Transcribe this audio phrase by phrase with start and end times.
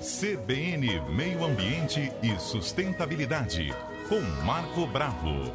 [0.00, 3.68] CBN Meio Ambiente e Sustentabilidade,
[4.08, 5.54] com Marco Bravo.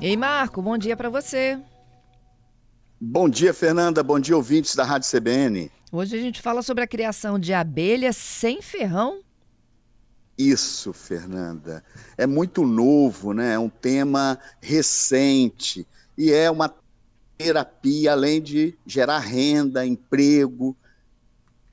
[0.00, 1.60] Ei, Marco, bom dia para você.
[2.98, 4.02] Bom dia, Fernanda.
[4.02, 5.70] Bom dia, ouvintes da Rádio CBN.
[5.92, 9.20] Hoje a gente fala sobre a criação de abelhas sem ferrão.
[10.38, 11.84] Isso, Fernanda.
[12.16, 13.52] É muito novo, né?
[13.52, 15.86] É um tema recente
[16.16, 16.74] e é uma
[17.36, 20.74] terapia, além de gerar renda, emprego.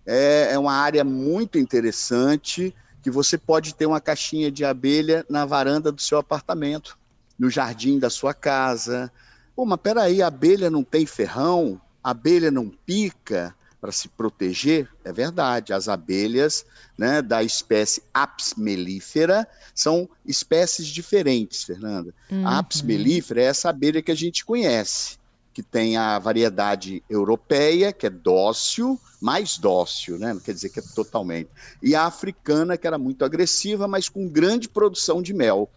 [0.08, 5.46] É, é uma área muito interessante que você pode ter uma caixinha de abelha na
[5.46, 6.98] varanda do seu apartamento,
[7.38, 9.12] no jardim da sua casa.
[9.56, 11.80] Pô, mas peraí, a abelha não tem ferrão?
[12.04, 13.54] A abelha não pica?
[13.80, 15.72] para se proteger, é verdade.
[15.72, 16.66] As abelhas
[16.98, 22.14] né, da espécie Apis mellifera são espécies diferentes, Fernanda.
[22.30, 22.48] Uhum.
[22.48, 25.18] A Apis mellifera é essa abelha que a gente conhece,
[25.58, 30.32] que tem a variedade europeia, que é dócil, mais dócil, né?
[30.32, 31.50] não quer dizer que é totalmente,
[31.82, 35.68] e a africana, que era muito agressiva, mas com grande produção de mel.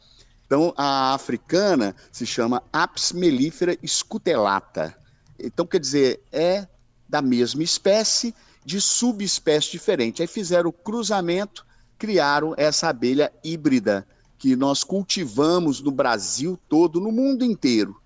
[0.45, 4.95] Então, a africana se chama Apis mellifera scutellata.
[5.39, 6.69] Então, quer dizer, é
[7.09, 10.21] da mesma espécie, de subespécie diferente.
[10.21, 11.65] Aí fizeram o cruzamento,
[11.97, 17.99] criaram essa abelha híbrida que nós cultivamos no Brasil todo, no mundo inteiro.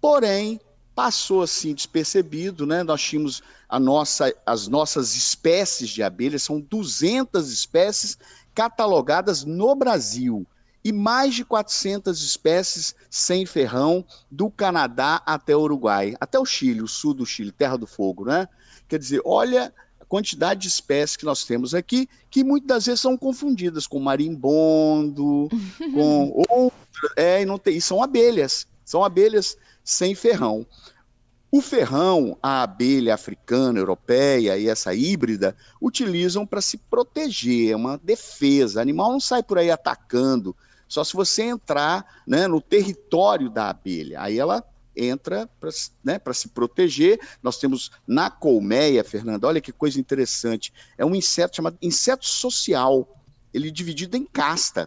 [0.00, 0.58] Porém,
[0.94, 2.82] passou assim despercebido, né?
[2.82, 8.18] Nós tínhamos a nossa, as nossas espécies de abelhas, são 200 espécies
[8.54, 10.46] catalogadas no Brasil
[10.84, 16.82] e mais de 400 espécies sem ferrão do Canadá até o Uruguai, até o Chile,
[16.82, 18.48] o sul do Chile, terra do fogo, né?
[18.88, 23.00] Quer dizer, olha a quantidade de espécies que nós temos aqui, que muitas das vezes
[23.00, 25.48] são confundidas com marimbondo,
[25.94, 30.66] com outras, é, e não tem, e são abelhas, são abelhas sem ferrão.
[31.50, 37.96] O ferrão, a abelha africana, europeia e essa híbrida utilizam para se proteger, é uma
[37.96, 38.78] defesa.
[38.78, 40.54] O animal não sai por aí atacando,
[40.86, 44.20] só se você entrar né, no território da abelha.
[44.20, 44.62] Aí ela
[44.94, 45.70] entra para
[46.04, 47.18] né, se proteger.
[47.42, 50.70] Nós temos na colmeia, Fernanda, olha que coisa interessante.
[50.98, 53.08] É um inseto chamado inseto social.
[53.54, 54.86] Ele é dividido em casta.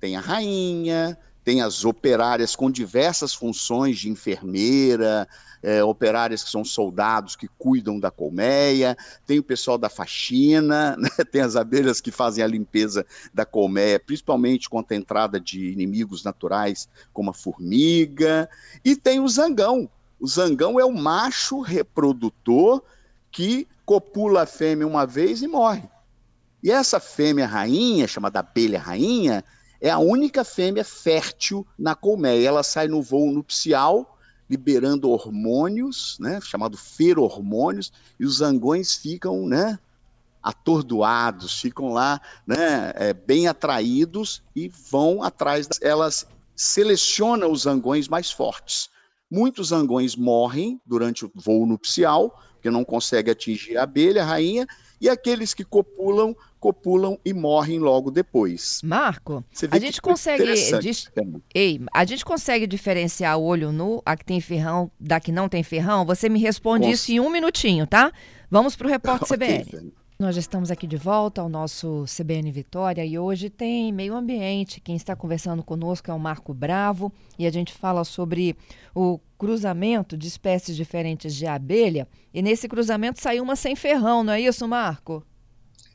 [0.00, 5.28] Tem a rainha, tem as operárias com diversas funções de enfermeira,
[5.62, 8.96] é, operárias que são soldados que cuidam da colmeia,
[9.26, 11.08] tem o pessoal da faxina, né?
[11.30, 16.24] tem as abelhas que fazem a limpeza da colmeia, principalmente contra a entrada de inimigos
[16.24, 18.48] naturais, como a formiga,
[18.84, 19.88] e tem o zangão.
[20.20, 22.82] O zangão é o macho reprodutor
[23.30, 25.88] que copula a fêmea uma vez e morre.
[26.62, 29.44] E essa fêmea rainha, chamada abelha rainha,
[29.84, 32.48] é a única fêmea fértil na colmeia.
[32.48, 34.16] Ela sai no voo nupcial,
[34.48, 39.78] liberando hormônios, né, chamado ferormônios, e os zangões ficam, né,
[40.42, 45.68] atordoados, ficam lá, né, é, bem atraídos e vão atrás.
[45.82, 48.88] Elas selecionam os zangões mais fortes.
[49.30, 54.66] Muitos zangões morrem durante o voo nupcial, porque não consegue atingir a abelha, a rainha,
[54.98, 56.34] e aqueles que copulam,
[56.64, 58.80] copulam e morrem logo depois.
[58.82, 60.44] Marco, a gente consegue.
[61.54, 65.46] Ei, a gente consegue diferenciar o olho nu, a que tem ferrão, da que não
[65.46, 66.06] tem ferrão?
[66.06, 68.10] Você me responde isso em um minutinho, tá?
[68.50, 69.92] Vamos para o repórter CBN.
[70.18, 74.80] Nós já estamos aqui de volta ao nosso CBN Vitória e hoje tem meio ambiente.
[74.80, 78.56] Quem está conversando conosco é o Marco Bravo e a gente fala sobre
[78.94, 82.08] o cruzamento de espécies diferentes de abelha.
[82.32, 85.22] E nesse cruzamento saiu uma sem ferrão, não é isso, Marco?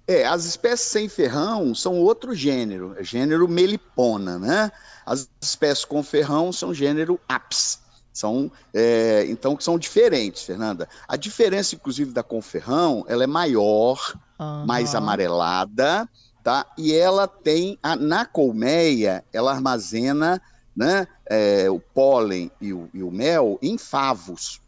[0.09, 4.71] É, as espécies sem ferrão são outro gênero, é gênero melipona, né?
[5.05, 7.79] As espécies com ferrão são gênero apis.
[8.11, 10.89] São, é, então, são diferentes, Fernanda.
[11.07, 14.65] A diferença, inclusive, da Conferrão, ela é maior, uhum.
[14.65, 16.09] mais amarelada,
[16.43, 16.65] tá?
[16.75, 20.41] E ela tem, a, na colmeia, ela armazena
[20.75, 24.59] né, é, o pólen e o, e o mel em favos.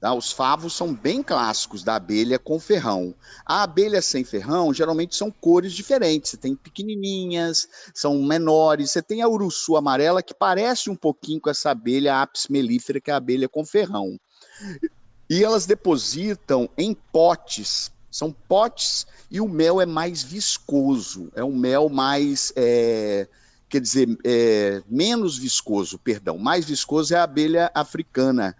[0.00, 0.14] Tá?
[0.14, 3.14] Os favos são bem clássicos da abelha com ferrão.
[3.44, 6.30] A abelha sem ferrão geralmente são cores diferentes.
[6.30, 8.90] Você tem pequenininhas, são menores.
[8.90, 13.10] Você tem a urussu amarela que parece um pouquinho com essa abelha apis mellifera, que
[13.10, 14.18] é a abelha com ferrão.
[15.28, 17.92] E elas depositam em potes.
[18.10, 21.30] São potes e o mel é mais viscoso.
[21.34, 22.54] É um mel mais.
[22.56, 23.28] É,
[23.68, 26.38] quer dizer, é, menos viscoso, perdão.
[26.38, 28.56] Mais viscoso é a abelha africana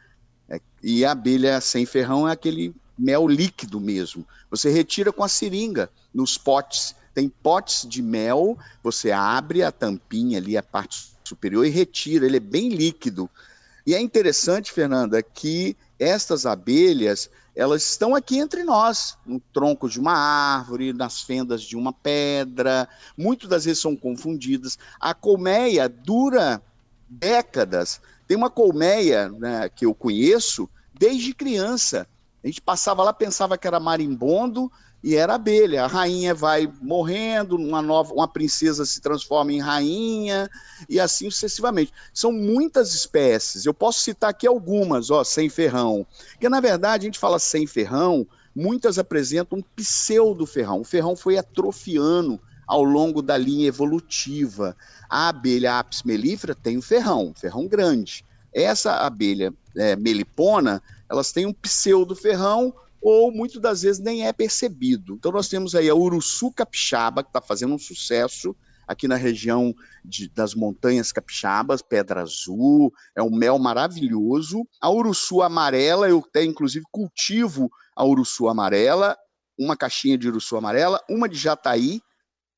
[0.50, 4.26] é, e a abelha sem ferrão é aquele mel líquido mesmo.
[4.50, 6.94] Você retira com a seringa nos potes.
[7.14, 12.26] Tem potes de mel, você abre a tampinha ali, a parte superior, e retira.
[12.26, 13.28] Ele é bem líquido.
[13.86, 19.98] E é interessante, Fernanda, que estas abelhas elas estão aqui entre nós, no tronco de
[19.98, 24.78] uma árvore, nas fendas de uma pedra, muitas das vezes são confundidas.
[25.00, 26.62] A colmeia dura
[27.08, 28.00] décadas.
[28.30, 32.06] Tem uma colmeia né, que eu conheço desde criança.
[32.44, 34.70] A gente passava lá, pensava que era marimbondo,
[35.02, 35.82] e era abelha.
[35.82, 40.48] A rainha vai morrendo, uma nova, uma princesa se transforma em rainha
[40.88, 41.92] e assim sucessivamente.
[42.14, 43.66] São muitas espécies.
[43.66, 46.06] Eu posso citar aqui algumas, ó, sem ferrão.
[46.38, 48.24] Que na verdade a gente fala sem ferrão,
[48.54, 50.82] muitas apresentam um pseudo ferrão.
[50.82, 54.76] O ferrão foi atrofiando ao longo da linha evolutiva.
[55.08, 58.24] A abelha apis mellifera tem o ferrão, ferrão grande.
[58.54, 60.80] Essa abelha é, melipona,
[61.10, 62.72] elas têm um pseudo ferrão
[63.02, 65.14] ou muitas das vezes nem é percebido.
[65.14, 68.54] Então nós temos aí a Uruçu Capixaba, que está fazendo um sucesso
[68.86, 69.74] aqui na região
[70.04, 74.64] de, das montanhas capixabas, Pedra Azul, é um mel maravilhoso.
[74.80, 79.16] A Uruçu amarela, eu até inclusive cultivo a Uruçu amarela,
[79.58, 82.00] uma caixinha de Uruçu amarela, uma de Jataí,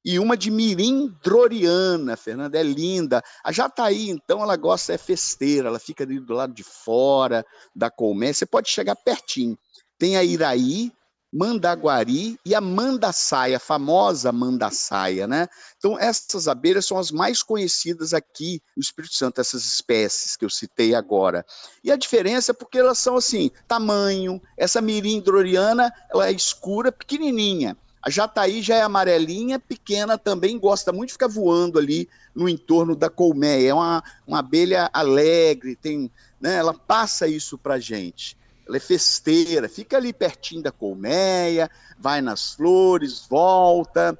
[0.04, 3.22] e uma de mirim droriana, Fernanda, é linda.
[3.44, 7.44] A jataí, então, ela gosta, é festeira, ela fica ali do lado de fora
[7.74, 9.56] da colmeia, você pode chegar pertinho.
[9.98, 10.92] Tem a Iraí,
[11.32, 15.48] Mandaguari e a Mandaçaia, a famosa Mandaçaia, né?
[15.78, 20.50] Então, essas abelhas são as mais conhecidas aqui no Espírito Santo, essas espécies que eu
[20.50, 21.46] citei agora.
[21.82, 26.92] E a diferença é porque elas são assim, tamanho, essa mirim droriana, ela é escura,
[26.92, 27.78] pequenininha.
[28.02, 32.96] A jataí já é amarelinha, pequena também, gosta muito de ficar voando ali no entorno
[32.96, 33.70] da colmeia.
[33.70, 36.10] É uma, uma abelha alegre, tem,
[36.40, 42.20] né, ela passa isso para gente ela é festeira, fica ali pertinho da colmeia, vai
[42.20, 44.18] nas flores, volta.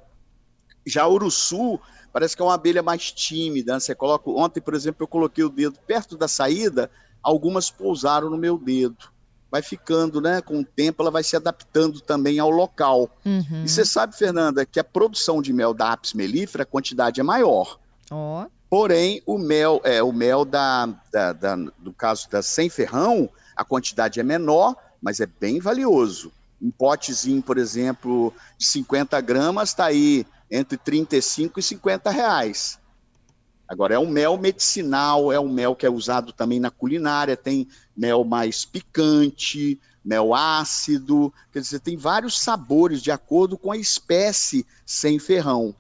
[0.84, 1.78] Já uruçu
[2.12, 3.74] parece que é uma abelha mais tímida.
[3.74, 3.80] Né?
[3.80, 6.90] Você coloca, ontem, por exemplo, eu coloquei o dedo perto da saída,
[7.22, 9.11] algumas pousaram no meu dedo.
[9.52, 10.40] Vai ficando, né?
[10.40, 13.10] Com o tempo, ela vai se adaptando também ao local.
[13.22, 13.64] Uhum.
[13.64, 17.22] E você sabe, Fernanda, que a produção de mel da Apis mellifera, a quantidade é
[17.22, 17.78] maior.
[18.10, 18.46] Oh.
[18.70, 23.62] Porém, o mel, é, o mel da, da, da, do caso da sem ferrão, a
[23.62, 26.32] quantidade é menor, mas é bem valioso.
[26.60, 32.78] Um potezinho, por exemplo, de 50 gramas está aí entre 35 e 50 reais.
[33.72, 37.66] Agora, é um mel medicinal, é um mel que é usado também na culinária, tem
[37.96, 44.66] mel mais picante, mel ácido, quer dizer, tem vários sabores de acordo com a espécie
[44.84, 45.74] sem ferrão.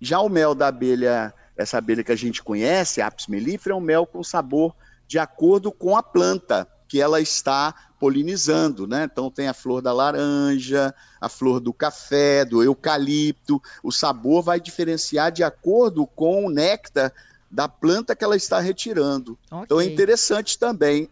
[0.00, 3.80] Já o mel da abelha, essa abelha que a gente conhece, Apis mellifera, é um
[3.80, 4.74] mel com sabor
[5.06, 9.04] de acordo com a planta que ela está polinizando, né?
[9.04, 13.60] Então tem a flor da laranja, a flor do café, do eucalipto.
[13.82, 17.12] O sabor vai diferenciar de acordo com o néctar
[17.54, 19.38] da planta que ela está retirando.
[19.46, 19.62] Okay.
[19.62, 21.08] Então é interessante também.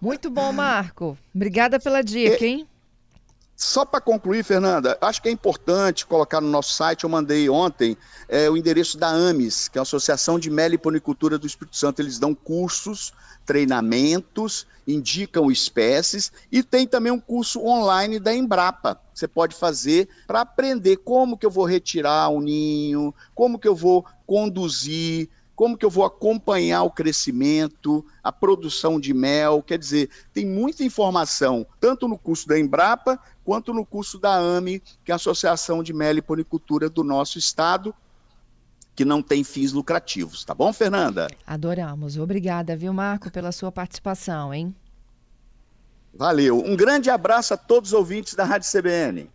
[0.00, 1.18] Muito bom, Marco.
[1.34, 2.68] Obrigada pela dica, hein?
[3.56, 7.96] Só para concluir, Fernanda, acho que é importante colocar no nosso site, eu mandei ontem,
[8.28, 12.02] é, o endereço da AMES, que é a Associação de Meliponicultura do Espírito Santo.
[12.02, 13.12] Eles dão cursos,
[13.46, 19.00] treinamentos, indicam espécies e tem também um curso online da Embrapa.
[19.14, 23.74] Você pode fazer para aprender como que eu vou retirar o ninho, como que eu
[23.76, 30.10] vou conduzir como que eu vou acompanhar o crescimento, a produção de mel, quer dizer,
[30.32, 35.12] tem muita informação, tanto no curso da Embrapa, quanto no curso da AME, que é
[35.12, 37.94] a Associação de Mel e Ponicultura do nosso estado,
[38.96, 41.28] que não tem fins lucrativos, tá bom, Fernanda?
[41.46, 42.16] Adoramos.
[42.16, 44.74] Obrigada, viu, Marco, pela sua participação, hein?
[46.16, 46.64] Valeu.
[46.64, 49.30] Um grande abraço a todos os ouvintes da Rádio CBN.